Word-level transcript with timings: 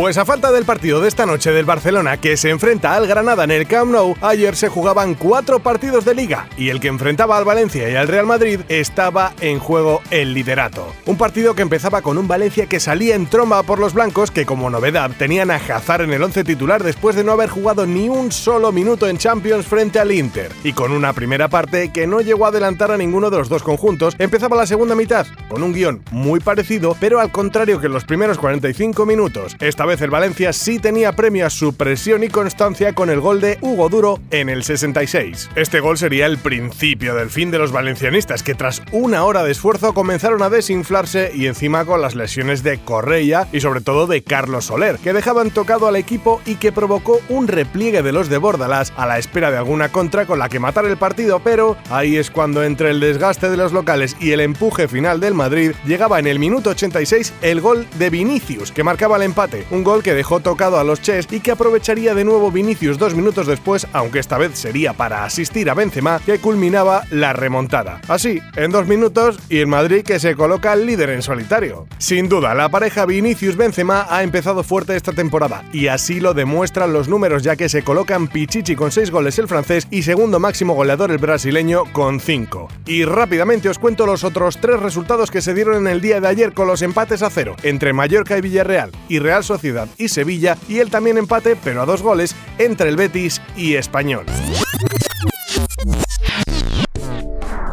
Pues 0.00 0.16
a 0.16 0.24
falta 0.24 0.50
del 0.50 0.64
partido 0.64 1.02
de 1.02 1.08
esta 1.08 1.26
noche 1.26 1.52
del 1.52 1.66
Barcelona 1.66 2.16
que 2.16 2.38
se 2.38 2.48
enfrenta 2.48 2.94
al 2.94 3.06
Granada 3.06 3.44
en 3.44 3.50
el 3.50 3.66
Camp 3.66 3.92
Nou, 3.92 4.16
ayer 4.22 4.56
se 4.56 4.70
jugaban 4.70 5.14
cuatro 5.14 5.58
partidos 5.58 6.06
de 6.06 6.14
liga 6.14 6.48
y 6.56 6.70
el 6.70 6.80
que 6.80 6.88
enfrentaba 6.88 7.36
al 7.36 7.44
Valencia 7.44 7.86
y 7.86 7.96
al 7.96 8.08
Real 8.08 8.24
Madrid 8.24 8.60
estaba 8.70 9.34
en 9.42 9.58
juego 9.58 10.00
el 10.10 10.32
liderato. 10.32 10.90
Un 11.04 11.18
partido 11.18 11.54
que 11.54 11.60
empezaba 11.60 12.00
con 12.00 12.16
un 12.16 12.26
Valencia 12.26 12.64
que 12.64 12.80
salía 12.80 13.14
en 13.14 13.26
tromba 13.26 13.62
por 13.62 13.78
los 13.78 13.92
blancos 13.92 14.30
que 14.30 14.46
como 14.46 14.70
novedad 14.70 15.10
tenían 15.18 15.50
a 15.50 15.56
Hazard 15.56 16.04
en 16.04 16.14
el 16.14 16.22
once 16.22 16.44
titular 16.44 16.82
después 16.82 17.14
de 17.14 17.22
no 17.22 17.32
haber 17.32 17.50
jugado 17.50 17.84
ni 17.84 18.08
un 18.08 18.32
solo 18.32 18.72
minuto 18.72 19.06
en 19.06 19.18
Champions 19.18 19.66
frente 19.66 19.98
al 19.98 20.12
Inter 20.12 20.50
y 20.64 20.72
con 20.72 20.92
una 20.92 21.12
primera 21.12 21.48
parte 21.48 21.92
que 21.92 22.06
no 22.06 22.22
llegó 22.22 22.46
a 22.46 22.48
adelantar 22.48 22.90
a 22.90 22.96
ninguno 22.96 23.28
de 23.28 23.36
los 23.36 23.50
dos 23.50 23.62
conjuntos, 23.62 24.16
empezaba 24.18 24.56
la 24.56 24.66
segunda 24.66 24.94
mitad 24.94 25.26
con 25.50 25.62
un 25.62 25.74
guion 25.74 26.02
muy 26.10 26.40
parecido 26.40 26.96
pero 26.98 27.20
al 27.20 27.30
contrario 27.30 27.80
que 27.80 27.88
en 27.88 27.92
los 27.92 28.06
primeros 28.06 28.38
45 28.38 29.04
minutos, 29.04 29.56
esta 29.60 29.89
vez 29.90 30.00
el 30.02 30.10
Valencia 30.10 30.52
sí 30.52 30.78
tenía 30.78 31.16
premio 31.16 31.44
a 31.44 31.50
su 31.50 31.74
presión 31.74 32.22
y 32.22 32.28
constancia 32.28 32.92
con 32.92 33.10
el 33.10 33.18
gol 33.18 33.40
de 33.40 33.58
Hugo 33.60 33.88
Duro 33.88 34.20
en 34.30 34.48
el 34.48 34.62
66. 34.62 35.50
Este 35.56 35.80
gol 35.80 35.98
sería 35.98 36.26
el 36.26 36.38
principio 36.38 37.16
del 37.16 37.28
fin 37.28 37.50
de 37.50 37.58
los 37.58 37.72
valencianistas, 37.72 38.44
que 38.44 38.54
tras 38.54 38.82
una 38.92 39.24
hora 39.24 39.42
de 39.42 39.50
esfuerzo 39.50 39.92
comenzaron 39.92 40.42
a 40.42 40.48
desinflarse 40.48 41.32
y 41.34 41.46
encima 41.46 41.84
con 41.84 42.00
las 42.00 42.14
lesiones 42.14 42.62
de 42.62 42.78
Correia 42.78 43.48
y 43.52 43.62
sobre 43.62 43.80
todo 43.80 44.06
de 44.06 44.22
Carlos 44.22 44.66
Soler, 44.66 44.96
que 44.98 45.12
dejaban 45.12 45.50
tocado 45.50 45.88
al 45.88 45.96
equipo 45.96 46.40
y 46.46 46.54
que 46.54 46.70
provocó 46.70 47.20
un 47.28 47.48
repliegue 47.48 48.02
de 48.02 48.12
los 48.12 48.28
de 48.28 48.38
Bordalás 48.38 48.92
a 48.96 49.06
la 49.06 49.18
espera 49.18 49.50
de 49.50 49.58
alguna 49.58 49.88
contra 49.88 50.24
con 50.24 50.38
la 50.38 50.48
que 50.48 50.60
matar 50.60 50.84
el 50.84 50.98
partido, 50.98 51.40
pero 51.40 51.76
ahí 51.90 52.16
es 52.16 52.30
cuando 52.30 52.62
entre 52.62 52.90
el 52.90 53.00
desgaste 53.00 53.50
de 53.50 53.56
los 53.56 53.72
locales 53.72 54.16
y 54.20 54.30
el 54.30 54.38
empuje 54.38 54.86
final 54.86 55.18
del 55.18 55.34
Madrid 55.34 55.72
llegaba 55.84 56.20
en 56.20 56.28
el 56.28 56.38
minuto 56.38 56.70
86 56.70 57.32
el 57.42 57.60
gol 57.60 57.88
de 57.98 58.08
Vinicius, 58.08 58.70
que 58.70 58.84
marcaba 58.84 59.16
el 59.16 59.22
empate, 59.22 59.66
gol 59.84 60.02
que 60.02 60.14
dejó 60.14 60.40
tocado 60.40 60.78
a 60.78 60.84
los 60.84 61.00
Ches 61.00 61.26
y 61.30 61.40
que 61.40 61.52
aprovecharía 61.52 62.14
de 62.14 62.24
nuevo 62.24 62.50
Vinicius 62.50 62.98
dos 62.98 63.14
minutos 63.14 63.46
después, 63.46 63.86
aunque 63.92 64.18
esta 64.18 64.38
vez 64.38 64.58
sería 64.58 64.92
para 64.92 65.24
asistir 65.24 65.70
a 65.70 65.74
Benzema, 65.74 66.20
que 66.24 66.38
culminaba 66.38 67.04
la 67.10 67.32
remontada. 67.32 68.00
Así, 68.08 68.40
en 68.56 68.70
dos 68.70 68.86
minutos 68.86 69.38
y 69.48 69.60
en 69.60 69.68
Madrid 69.68 70.02
que 70.02 70.18
se 70.18 70.34
coloca 70.34 70.76
líder 70.76 71.10
en 71.10 71.22
solitario. 71.22 71.86
Sin 71.98 72.28
duda, 72.28 72.54
la 72.54 72.68
pareja 72.68 73.06
Vinicius-Benzema 73.06 74.06
ha 74.08 74.22
empezado 74.22 74.62
fuerte 74.62 74.96
esta 74.96 75.12
temporada 75.12 75.64
y 75.72 75.88
así 75.88 76.20
lo 76.20 76.34
demuestran 76.34 76.92
los 76.92 77.08
números 77.08 77.42
ya 77.42 77.56
que 77.56 77.68
se 77.68 77.82
colocan 77.82 78.28
Pichichi 78.28 78.76
con 78.76 78.90
6 78.90 79.10
goles 79.10 79.38
el 79.38 79.48
francés 79.48 79.86
y 79.90 80.02
segundo 80.02 80.40
máximo 80.40 80.74
goleador 80.74 81.10
el 81.10 81.18
brasileño 81.18 81.84
con 81.92 82.20
5. 82.20 82.68
Y 82.86 83.04
rápidamente 83.04 83.68
os 83.68 83.78
cuento 83.78 84.06
los 84.06 84.24
otros 84.24 84.58
tres 84.60 84.80
resultados 84.80 85.30
que 85.30 85.42
se 85.42 85.54
dieron 85.54 85.76
en 85.76 85.86
el 85.86 86.00
día 86.00 86.20
de 86.20 86.28
ayer 86.28 86.52
con 86.52 86.66
los 86.66 86.82
empates 86.82 87.22
a 87.22 87.30
cero 87.30 87.56
entre 87.62 87.92
Mallorca 87.92 88.36
y 88.36 88.40
Villarreal 88.40 88.90
y 89.08 89.18
Real 89.18 89.44
Sociedad 89.44 89.69
y 89.98 90.08
Sevilla 90.08 90.56
y 90.68 90.78
él 90.78 90.90
también 90.90 91.18
empate, 91.18 91.56
pero 91.56 91.82
a 91.82 91.86
dos 91.86 92.02
goles, 92.02 92.34
entre 92.58 92.88
el 92.88 92.96
Betis 92.96 93.40
y 93.56 93.74
Español. 93.74 94.26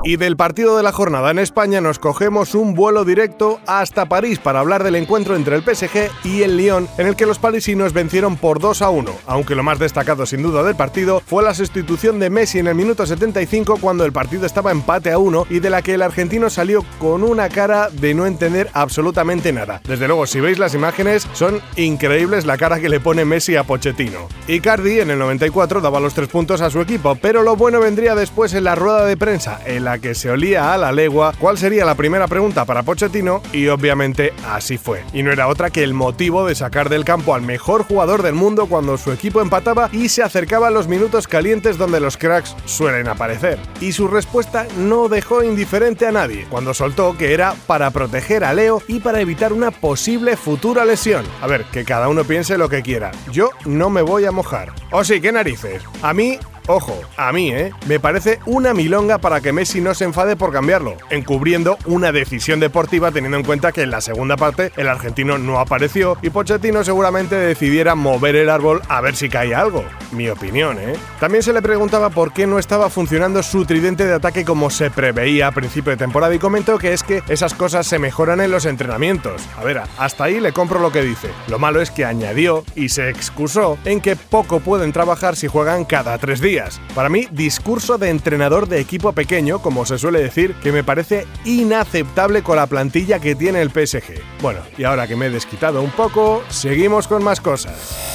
Y 0.08 0.16
del 0.16 0.38
partido 0.38 0.78
de 0.78 0.84
la 0.84 0.94
jornada 0.94 1.32
en 1.32 1.38
España 1.38 1.82
nos 1.82 2.00
cogemos 2.00 2.56
un 2.56 2.76
vuelo 2.76 3.04
directo 3.04 3.60
hasta 3.68 4.06
París 4.06 4.40
para 4.40 4.62
hablar 4.62 4.86
del 4.86 4.96
encuentro 4.96 5.36
entre 5.36 5.58
el 5.58 5.64
PSG 5.64 6.10
y 6.24 6.44
el 6.44 6.56
Lyon, 6.56 6.88
en 6.98 7.08
el 7.08 7.18
que 7.18 7.26
los 7.26 7.40
parisinos 7.40 7.92
vencieron 7.92 8.38
por 8.38 8.62
2 8.62 8.84
a 8.84 8.90
1, 8.90 9.12
aunque 9.26 9.54
lo 9.54 9.64
más 9.64 9.80
destacado 9.80 10.26
sin 10.26 10.44
duda 10.44 10.64
del 10.64 10.78
partido 10.78 11.22
fue 11.26 11.44
la 11.44 11.54
sustitución 11.54 12.20
de 12.20 12.30
Messi 12.30 12.60
en 12.60 12.68
el 12.68 12.76
minuto 12.76 13.06
75 13.06 13.80
cuando 13.82 14.06
el 14.06 14.14
partido 14.14 14.46
estaba 14.46 14.72
empate 14.72 15.12
a 15.12 15.18
1 15.18 15.48
y 15.50 15.60
de 15.60 15.70
la 15.70 15.82
que 15.82 15.96
el 15.96 16.02
argentino 16.02 16.50
salió 16.50 16.86
con 17.00 17.22
una 17.22 17.50
cara 17.50 17.90
de 17.90 18.14
no 18.14 18.26
entender 18.26 18.70
absolutamente 18.72 19.52
nada. 19.52 19.82
Desde 19.86 20.08
luego, 20.08 20.26
si 20.26 20.40
veis 20.40 20.58
las 20.58 20.74
imágenes, 20.74 21.28
son 21.34 21.60
increíbles 21.76 22.46
la 22.46 22.58
cara 22.58 22.80
que 22.80 22.88
le 22.88 23.02
pone 23.02 23.26
Messi 23.26 23.58
a 23.58 23.66
Pochettino. 23.66 24.30
Icardi 24.48 25.02
en 25.02 25.12
el 25.12 25.20
94 25.20 25.82
daba 25.82 26.00
los 26.00 26.14
tres 26.14 26.30
puntos 26.30 26.62
a 26.62 26.70
su 26.70 26.80
equipo, 26.80 27.18
pero 27.22 27.44
lo 27.44 27.58
bueno 27.58 27.82
vendría 27.82 28.16
después 28.16 28.54
en 28.54 28.64
la 28.64 28.76
rueda 28.76 29.04
de 29.04 29.18
prensa, 29.18 29.60
en 29.66 29.84
la 29.84 29.97
que 30.00 30.16
se 30.16 30.30
olía 30.30 30.74
a 30.74 30.78
la 30.78 30.92
legua 30.92 31.34
cuál 31.40 31.58
sería 31.58 31.86
la 31.86 31.96
primera 31.96 32.28
pregunta 32.28 32.66
para 32.66 32.84
Pochettino 32.84 33.42
y 33.54 33.68
obviamente 33.68 34.34
así 34.48 34.78
fue. 34.78 35.04
Y 35.14 35.24
no 35.24 35.32
era 35.32 35.48
otra 35.48 35.70
que 35.70 35.84
el 35.84 35.94
motivo 35.94 36.46
de 36.46 36.56
sacar 36.56 36.90
del 36.90 37.06
campo 37.06 37.34
al 37.34 37.42
mejor 37.42 37.84
jugador 37.84 38.24
del 38.24 38.36
mundo 38.36 38.68
cuando 38.68 38.98
su 38.98 39.12
equipo 39.12 39.42
empataba 39.42 39.90
y 39.92 40.10
se 40.10 40.24
acercaba 40.24 40.68
a 40.68 40.72
los 40.72 40.88
minutos 40.88 41.28
calientes 41.28 41.78
donde 41.78 42.00
los 42.00 42.18
cracks 42.18 42.56
suelen 42.66 43.08
aparecer. 43.08 43.60
Y 43.82 43.92
su 43.92 44.08
respuesta 44.08 44.68
no 44.78 45.08
dejó 45.10 45.44
indiferente 45.44 46.06
a 46.06 46.12
nadie 46.12 46.46
cuando 46.50 46.74
soltó 46.74 47.18
que 47.18 47.34
era 47.34 47.56
para 47.66 47.92
proteger 47.92 48.44
a 48.44 48.54
Leo 48.54 48.82
y 48.88 49.00
para 49.00 49.22
evitar 49.22 49.54
una 49.54 49.72
posible 49.72 50.38
futura 50.38 50.86
lesión. 50.86 51.26
A 51.42 51.48
ver, 51.48 51.66
que 51.66 51.86
cada 51.86 52.08
uno 52.08 52.24
piense 52.24 52.58
lo 52.58 52.70
que 52.70 52.82
quiera. 52.82 53.12
Yo 53.32 53.50
no 53.66 53.90
me 53.90 54.02
voy 54.02 54.26
a 54.26 54.32
mojar. 54.32 54.74
O 54.92 55.04
sí, 55.04 55.22
qué 55.22 55.32
narices. 55.32 55.84
A 56.02 56.14
mí 56.14 56.40
Ojo, 56.70 57.00
a 57.16 57.32
mí, 57.32 57.50
¿eh? 57.50 57.72
Me 57.86 57.98
parece 57.98 58.40
una 58.46 58.74
milonga 58.74 59.20
para 59.20 59.40
que 59.40 59.54
Messi 59.54 59.80
no 59.80 59.94
se 59.94 60.04
enfade 60.04 60.36
por 60.36 60.52
cambiarlo, 60.52 60.98
encubriendo 61.10 61.78
una 61.86 62.12
decisión 62.12 62.60
deportiva 62.60 63.10
teniendo 63.10 63.38
en 63.38 63.46
cuenta 63.46 63.72
que 63.72 63.84
en 63.84 63.92
la 63.92 64.02
segunda 64.02 64.36
parte 64.36 64.74
el 64.76 64.90
argentino 64.90 65.38
no 65.38 65.62
apareció 65.62 66.18
y 66.22 66.30
Pochettino 66.30 66.84
seguramente 66.84 67.36
decidiera 67.36 67.96
mover 67.96 68.36
el 68.36 68.50
árbol 68.50 68.82
a 68.90 69.00
ver 69.00 69.16
si 69.16 69.30
caía 69.30 69.62
algo. 69.62 69.86
Mi 70.12 70.28
opinión, 70.28 70.78
¿eh? 70.78 70.96
También 71.22 71.42
se 71.42 71.54
le 71.54 71.62
preguntaba 71.62 72.10
por 72.10 72.34
qué 72.34 72.46
no 72.46 72.60
estaba 72.60 72.90
funcionando 72.90 73.42
su 73.44 73.64
tridente 73.64 74.06
de 74.06 74.16
ataque 74.16 74.44
como 74.44 74.70
se 74.70 74.92
preveía 74.92 75.48
a 75.48 75.54
principio 75.54 75.92
de 75.92 75.98
temporada 75.98 76.36
y 76.36 76.40
comentó 76.40 76.78
que 76.78 76.92
es 76.92 77.02
que 77.02 77.24
esas 77.30 77.54
cosas 77.54 77.88
se 77.88 77.98
mejoran 77.98 78.42
en 78.42 78.52
los 78.52 78.66
entrenamientos. 78.66 79.42
A 79.58 79.64
ver, 79.64 79.84
hasta 79.98 80.26
ahí 80.26 80.42
le 80.42 80.52
compro 80.52 80.82
lo 80.82 80.92
que 80.92 81.02
dice. 81.02 81.30
Lo 81.48 81.60
malo 81.60 81.82
es 81.82 81.92
que 81.92 82.04
añadió 82.04 82.66
y 82.76 82.90
se 82.90 83.10
excusó 83.10 83.78
en 83.86 84.02
que 84.02 84.18
poco 84.18 84.60
pueden 84.60 84.92
trabajar 84.92 85.38
si 85.38 85.48
juegan 85.48 85.86
cada 85.86 86.18
tres 86.18 86.42
días 86.42 86.57
para 86.96 87.10
mí, 87.10 87.28
discurso 87.32 87.98
de 87.98 88.10
entrenador 88.10 88.68
de 88.68 88.80
equipo 88.80 89.14
pequeño, 89.14 89.60
como 89.60 89.86
se 89.86 89.98
suele 89.98 90.20
decir, 90.20 90.56
que 90.64 90.72
me 90.72 90.84
parece 90.84 91.28
inaceptable 91.46 92.42
con 92.42 92.56
la 92.56 92.68
plantilla 92.68 93.20
que 93.20 93.36
tiene 93.36 93.62
el 93.62 93.70
PSG. 93.70 94.22
Bueno, 94.42 94.60
y 94.78 94.84
ahora 94.84 95.08
que 95.08 95.16
me 95.16 95.28
he 95.28 95.30
desquitado 95.30 95.82
un 95.82 95.92
poco, 95.92 96.44
seguimos 96.50 97.08
con 97.08 97.24
más 97.24 97.42
cosas. 97.42 98.08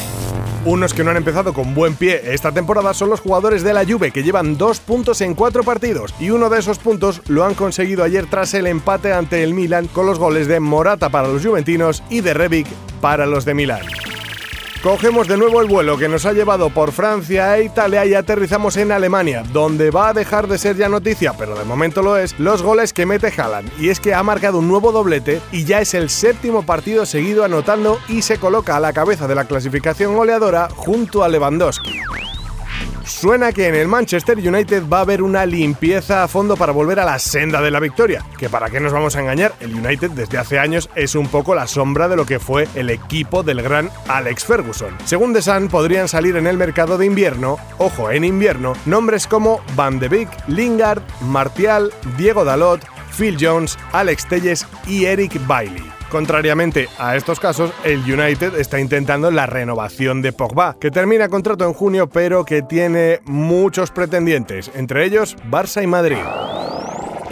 Unos 0.65 0.95
que 0.95 1.03
no 1.03 1.11
han 1.11 1.17
empezado 1.17 1.53
con 1.53 1.75
buen 1.75 1.97
pie 1.97 2.21
esta 2.33 2.53
temporada 2.53 2.95
son 2.95 3.11
los 3.11 3.21
jugadores 3.21 3.65
de 3.65 3.73
la 3.73 3.85
Juve, 3.85 4.13
que 4.13 4.23
llevan 4.23 4.57
dos 4.57 4.79
puntos 4.79 5.21
en 5.21 5.35
cuatro 5.35 5.65
partidos, 5.65 6.15
y 6.21 6.31
uno 6.31 6.51
de 6.51 6.61
esos 6.61 6.79
puntos 6.79 7.21
lo 7.27 7.45
han 7.45 7.55
conseguido 7.55 8.05
ayer 8.05 8.27
tras 8.27 8.55
el 8.55 8.69
empate 8.69 9.13
ante 9.13 9.43
el 9.43 9.55
Milan 9.55 9.89
con 9.89 10.07
los 10.07 10.21
goles 10.21 10.47
de 10.47 10.61
Morata 10.61 11.09
para 11.09 11.29
los 11.29 11.45
juventinos 11.45 12.03
y 12.11 12.21
de 12.21 12.35
Rebic 12.35 12.69
para 13.01 13.27
los 13.27 13.45
de 13.45 13.55
Milán. 13.55 14.12
Cogemos 14.83 15.29
de 15.29 15.37
nuevo 15.37 15.61
el 15.61 15.69
vuelo 15.69 15.97
que 15.97 16.09
nos 16.09 16.27
ha 16.27 16.33
llevado 16.33 16.69
por 16.69 16.91
Francia 16.91 17.57
e 17.57 17.67
Italia 17.67 18.05
y 18.05 18.15
aterrizamos 18.15 18.77
en 18.77 18.91
Alemania, 18.91 19.45
donde 19.53 19.93
va 19.93 20.09
a 20.09 20.13
dejar 20.13 20.49
de 20.49 20.59
ser 20.59 20.75
ya 20.77 20.89
noticia, 20.89 21.35
pero 21.39 21.57
de 21.57 21.65
momento 21.65 22.03
lo 22.03 22.17
es, 22.17 22.37
los 22.41 22.65
goles 22.65 22.93
que 22.93 23.07
mete 23.07 23.29
Haaland. 23.29 23.71
Y 23.79 23.91
es 23.91 24.01
que 24.01 24.13
ha 24.13 24.25
marcado 24.25 24.59
un 24.59 24.67
nuevo 24.67 24.91
doblete 24.91 25.41
y 25.53 25.63
ya 25.63 25.81
es 25.81 25.95
el 25.95 26.11
séptimo 26.11 26.67
partido 26.67 27.07
seguido 27.07 27.45
anotando 27.45 28.01
y 28.09 28.23
se 28.23 28.39
coloca 28.39 28.77
a 28.77 28.81
la 28.81 28.93
cabeza 28.93 29.29
de 29.29 29.37
la 29.37 29.45
clasificación 29.45 30.17
goleadora 30.17 30.69
junto 30.75 31.23
a 31.23 31.29
Lewandowski. 31.29 32.01
Suena 33.13 33.53
que 33.53 33.69
en 33.69 33.77
el 33.77 33.87
Manchester 33.87 34.37
United 34.37 34.89
va 34.89 34.99
a 34.99 35.03
haber 35.03 35.23
una 35.23 35.47
limpieza 35.47 36.25
a 36.25 36.29
fondo 36.29 36.57
para 36.57 36.73
volver 36.73 36.99
a 36.99 37.05
la 37.05 37.21
senda 37.21 37.61
de 37.61 37.71
la 37.71 37.79
victoria, 37.79 38.25
que 38.37 38.49
para 38.49 38.69
qué 38.69 38.81
nos 38.81 38.93
vamos 38.93 39.15
a 39.15 39.21
engañar, 39.21 39.55
el 39.61 39.75
United 39.75 40.11
desde 40.11 40.39
hace 40.39 40.59
años 40.59 40.91
es 40.97 41.15
un 41.15 41.29
poco 41.29 41.55
la 41.55 41.69
sombra 41.69 42.09
de 42.09 42.17
lo 42.17 42.27
que 42.27 42.41
fue 42.41 42.67
el 42.75 42.91
equipo 42.91 43.45
del 43.45 43.63
gran 43.63 43.91
Alex 44.09 44.45
Ferguson. 44.45 44.97
Según 45.05 45.35
The 45.35 45.43
Sun, 45.43 45.69
podrían 45.69 46.09
salir 46.09 46.37
en 46.37 46.49
el 46.49 46.57
mercado 46.57 46.99
de 46.99 47.07
invierno, 47.07 47.59
ojo, 47.79 48.11
en 48.11 48.25
invierno, 48.25 48.73
nombres 48.87 49.29
como 49.29 49.61
Van 49.77 50.01
de 50.01 50.09
Beek, 50.09 50.49
Lingard, 50.49 51.03
Martial, 51.21 51.93
Diego 52.17 52.45
Dalot, 52.45 52.81
Phil 53.17 53.37
Jones, 53.39 53.79
Alex 53.93 54.27
Telles 54.27 54.67
y 54.89 55.05
Eric 55.05 55.39
Bailey. 55.47 55.92
Contrariamente 56.13 56.91
a 56.99 57.17
estos 57.17 57.41
casos, 57.41 57.73
el 57.85 58.01
United 58.01 58.57
está 58.57 58.79
intentando 58.79 59.31
la 59.31 59.47
renovación 59.47 60.21
de 60.21 60.35
Pogba, 60.35 60.77
que 60.79 60.91
termina 60.91 61.31
contrato 61.31 61.65
en 61.65 61.73
junio 61.73 62.11
pero 62.11 62.45
que 62.45 62.61
tiene 62.61 63.21
muchos 63.25 63.91
pretendientes, 63.91 64.71
entre 64.75 65.07
ellos 65.07 65.39
Barça 65.51 65.83
y 65.83 65.87
Madrid. 65.87 66.19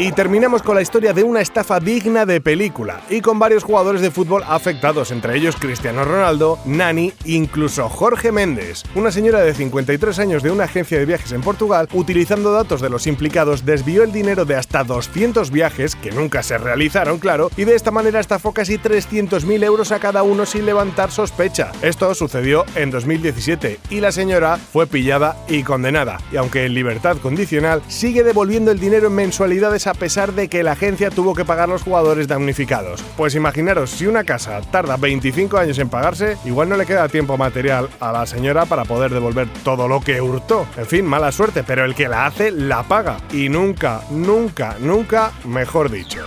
Y 0.01 0.13
terminamos 0.13 0.63
con 0.63 0.77
la 0.77 0.81
historia 0.81 1.13
de 1.13 1.25
una 1.25 1.43
estafa 1.43 1.79
digna 1.79 2.25
de 2.25 2.41
película 2.41 3.03
y 3.11 3.21
con 3.21 3.39
varios 3.39 3.65
jugadores 3.65 4.01
de 4.01 4.11
fútbol 4.11 4.43
afectados, 4.49 5.11
entre 5.11 5.37
ellos 5.37 5.57
Cristiano 5.57 6.07
Ronaldo, 6.07 6.59
Nani, 6.65 7.13
incluso 7.27 7.87
Jorge 7.91 8.33
Méndez. 8.33 8.85
Una 8.95 9.13
señora 9.13 9.41
de 9.41 9.53
53 9.53 10.19
años 10.19 10.43
de 10.43 10.51
una 10.51 10.65
agencia 10.65 10.99
de 10.99 11.05
viajes 11.05 11.33
en 11.33 11.43
Portugal, 11.43 11.87
utilizando 11.93 12.51
datos 12.51 12.81
de 12.81 12.89
los 12.89 13.07
implicados, 13.07 13.67
desvió 13.67 14.03
el 14.03 14.11
dinero 14.11 14.47
de 14.47 14.57
hasta 14.57 14.85
200 14.85 15.51
viajes, 15.51 15.97
que 15.97 16.13
nunca 16.13 16.43
se 16.43 16.57
realizaron, 16.57 17.19
claro, 17.19 17.51
y 17.59 17.65
de 17.65 17.75
esta 17.75 17.91
manera 17.91 18.21
estafó 18.21 18.55
casi 18.55 18.79
300.000 18.79 19.63
euros 19.65 19.93
a 19.93 20.01
cada 20.01 20.23
uno 20.23 20.47
sin 20.47 20.65
levantar 20.65 21.11
sospecha. 21.11 21.73
Esto 21.83 22.15
sucedió 22.15 22.65
en 22.75 22.91
2017 22.91 23.79
y 23.91 24.01
la 24.01 24.13
señora 24.13 24.57
fue 24.57 24.87
pillada 24.87 25.37
y 25.47 25.63
condenada, 25.63 26.23
y 26.33 26.39
aunque 26.39 26.65
en 26.65 26.73
libertad 26.73 27.19
condicional, 27.19 27.83
sigue 27.89 28.25
devolviendo 28.25 28.71
el 28.71 28.81
dinero 28.81 29.09
en 29.09 29.15
mensualidades 29.15 29.87
a 29.87 29.90
pesar 29.95 30.33
de 30.33 30.49
que 30.49 30.63
la 30.63 30.73
agencia 30.73 31.11
tuvo 31.11 31.35
que 31.35 31.45
pagar 31.45 31.69
los 31.69 31.83
jugadores 31.83 32.29
damnificados. 32.29 33.03
Pues 33.17 33.35
imaginaros, 33.35 33.91
si 33.91 34.07
una 34.07 34.25
casa 34.25 34.61
tarda 34.61 34.97
25 34.97 35.57
años 35.59 35.79
en 35.79 35.89
pagarse, 35.89 36.37
igual 36.45 36.69
no 36.69 36.77
le 36.77 36.87
queda 36.87 37.09
tiempo 37.09 37.37
material 37.37 37.89
a 38.01 38.13
la 38.13 38.27
señora 38.27 38.67
para 38.67 38.85
poder 38.85 39.13
devolver 39.13 39.49
todo 39.65 39.89
lo 39.89 40.01
que 40.01 40.21
hurtó. 40.21 40.67
En 40.77 40.87
fin, 40.87 41.07
mala 41.07 41.33
suerte, 41.33 41.63
pero 41.65 41.85
el 41.85 41.95
que 41.95 42.09
la 42.09 42.27
hace 42.27 42.51
la 42.51 42.83
paga. 42.83 43.19
Y 43.33 43.49
nunca, 43.49 44.03
nunca, 44.11 44.77
nunca, 44.81 45.33
mejor 45.45 45.91
dicho. 45.91 46.21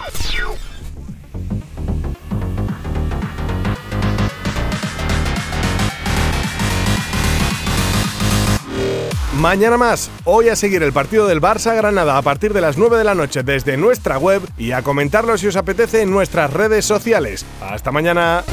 Mañana 9.44 9.76
más, 9.76 10.10
hoy 10.24 10.48
a 10.48 10.56
seguir 10.56 10.84
el 10.84 10.94
partido 10.94 11.28
del 11.28 11.42
Barça 11.42 11.76
Granada 11.76 12.18
a 12.18 12.22
partir 12.22 12.54
de 12.54 12.62
las 12.62 12.78
9 12.78 12.98
de 12.98 13.04
la 13.04 13.14
noche 13.14 13.44
desde 13.44 13.76
nuestra 13.76 14.18
web 14.18 14.42
y 14.58 14.72
a 14.72 14.84
comentarlo 14.84 15.38
si 15.38 15.48
os 15.48 15.58
apetece 15.58 16.02
en 16.02 16.12
nuestras 16.12 16.54
redes 16.54 16.86
sociales. 16.86 17.46
Hasta 17.60 17.92
mañana. 17.92 18.46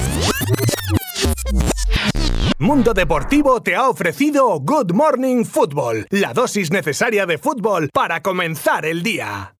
Mundo 2.58 2.92
Deportivo 2.92 3.62
te 3.62 3.76
ha 3.76 3.88
ofrecido 3.88 4.58
Good 4.58 4.90
Morning 4.92 5.44
Football, 5.44 6.08
la 6.10 6.32
dosis 6.32 6.72
necesaria 6.72 7.24
de 7.24 7.38
fútbol 7.38 7.90
para 7.94 8.20
comenzar 8.20 8.84
el 8.84 9.04
día. 9.04 9.54